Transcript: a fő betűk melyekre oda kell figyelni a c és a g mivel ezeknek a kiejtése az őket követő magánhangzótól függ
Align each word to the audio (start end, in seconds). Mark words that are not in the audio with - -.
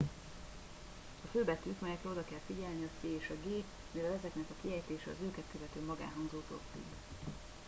a 1.25 1.29
fő 1.31 1.43
betűk 1.43 1.79
melyekre 1.79 2.09
oda 2.09 2.23
kell 2.23 2.39
figyelni 2.47 2.83
a 2.83 2.87
c 3.01 3.03
és 3.03 3.29
a 3.29 3.47
g 3.47 3.63
mivel 3.91 4.13
ezeknek 4.19 4.45
a 4.49 4.55
kiejtése 4.61 5.09
az 5.11 5.25
őket 5.25 5.43
követő 5.51 5.85
magánhangzótól 5.85 6.59
függ 6.73 7.29